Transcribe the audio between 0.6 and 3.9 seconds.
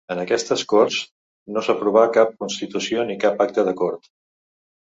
corts no s'aprova cap constitució ni cap acte de